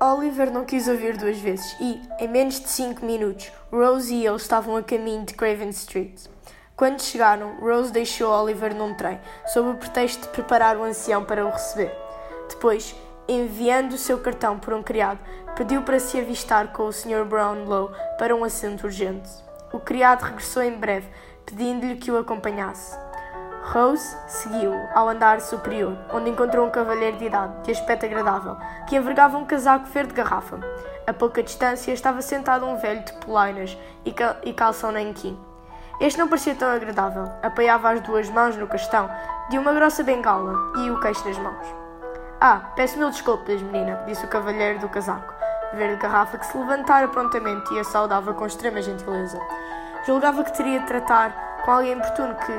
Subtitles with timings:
[0.00, 4.36] Oliver não quis ouvir duas vezes e, em menos de cinco minutos, Rose e ele
[4.36, 6.26] estavam a caminho de Craven Street.
[6.76, 9.18] Quando chegaram, Rose deixou Oliver num trem,
[9.48, 11.92] sob o pretexto de preparar o ancião para o receber.
[12.48, 12.94] Depois,
[13.26, 15.18] enviando o seu cartão por um criado,
[15.56, 17.24] pediu para se avistar com o Sr.
[17.24, 19.28] Brownlow para um assunto urgente.
[19.72, 21.08] O criado regressou em breve,
[21.44, 23.07] pedindo-lhe que o acompanhasse.
[23.64, 28.56] Rose seguiu-o ao andar superior, onde encontrou um cavalheiro de idade, de aspecto agradável,
[28.88, 30.58] que envergava um casaco verde garrafa.
[31.06, 35.38] A pouca distância estava sentado um velho de polainas e, e calção nanquim.
[36.00, 37.24] Este não parecia tão agradável.
[37.42, 39.10] Apoiava as duas mãos no castão
[39.50, 41.66] de uma grossa bengala e o queixo nas mãos.
[42.40, 45.34] Ah, peço mil desculpas, menina, disse o cavalheiro do casaco,
[45.72, 49.40] verde garrafa, que se levantara prontamente e a saudava com extrema gentileza.
[50.06, 51.32] Julgava que teria de tratar
[51.64, 52.52] com alguém importuno que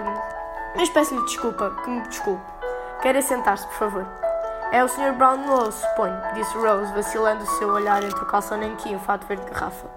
[0.76, 2.44] mas peço-lhe desculpa, que me desculpe.
[3.02, 4.08] Quer sentar-se, por favor.
[4.72, 5.14] É o Sr.
[5.14, 9.26] Brownlow, suponho, disse Rose, vacilando o seu olhar entre o calção nanquim e o fato
[9.26, 9.88] verde de garrafa.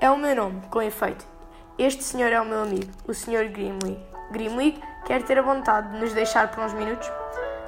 [0.00, 1.24] É o meu nome, com efeito.
[1.78, 3.50] Este senhor é o meu amigo, o Sr.
[3.50, 3.98] Grimley.
[4.30, 7.10] Grimley quer ter a vontade de nos deixar por uns minutos?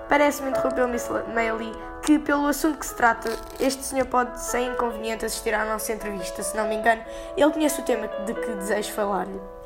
[0.08, 3.28] Parece-me, interrompeu Miss Maylie, que, pelo assunto que se trata,
[3.60, 6.42] este senhor pode, sem inconveniente, assistir à nossa entrevista.
[6.42, 7.02] Se não me engano,
[7.36, 9.57] ele conhece o tema de que desejo falar-lhe.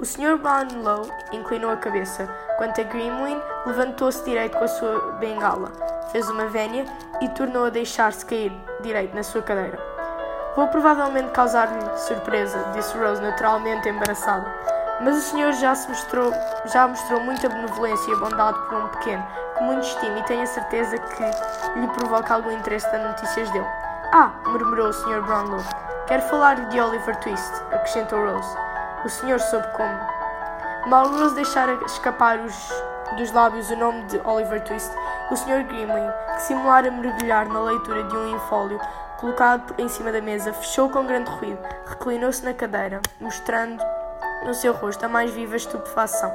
[0.00, 0.38] O Sr.
[0.38, 5.72] Brownlow inclinou a cabeça, quanto a Grimwin levantou-se direito com a sua bengala,
[6.12, 6.84] fez uma vénia
[7.20, 9.76] e tornou a deixar-se cair direito na sua cadeira.
[10.54, 14.46] Vou provavelmente causar-lhe surpresa, disse Rose naturalmente embaraçada.
[15.00, 16.32] Mas o senhor já se mostrou,
[16.66, 19.26] já mostrou muita benevolência e bondade por um pequeno,
[19.56, 21.24] que muito estimo e tenho a certeza que
[21.80, 23.66] lhe provoca algum interesse das notícias dele.
[24.12, 25.22] Ah, murmurou o Sr.
[25.22, 25.64] Brownlow.
[26.06, 28.67] Quero falar-lhe de Oliver Twist, acrescentou Rose.
[29.08, 29.98] O senhor soube como.
[30.86, 32.54] Mal Rose deixara escapar os,
[33.16, 34.90] dos lábios o nome de Oliver Twist,
[35.30, 35.64] o Sr.
[35.64, 38.78] Grimley, que simulara mergulhar na leitura de um infólio
[39.16, 43.82] colocado em cima da mesa, fechou com grande ruído, reclinou-se na cadeira, mostrando
[44.44, 46.30] no seu rosto a mais viva estupefação.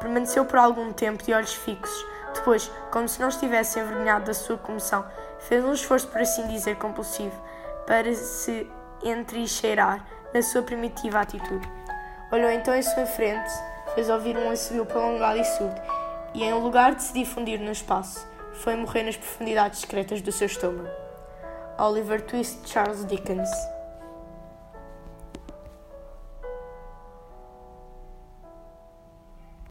[0.00, 2.06] Permaneceu por algum tempo de olhos fixos.
[2.34, 5.04] Depois, como se não estivesse envergonhado da sua comoção,
[5.40, 7.38] fez um esforço, por assim dizer, compulsivo,
[7.86, 8.72] para se
[9.04, 10.02] entrincheirar
[10.32, 11.85] na sua primitiva atitude.
[12.30, 13.50] Olhou então em sua frente,
[13.94, 15.80] fez ouvir um assobio prolongado e surdo,
[16.34, 20.46] e em lugar de se difundir no espaço, foi morrer nas profundidades secretas do seu
[20.46, 20.88] estômago.
[21.78, 23.48] Oliver Twist Charles Dickens